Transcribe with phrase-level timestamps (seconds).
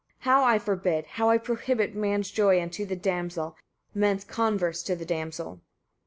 [0.21, 3.55] how I forbid, how I prohibit man's joy unto the damsel,
[3.93, 5.61] man's converse to the damsel.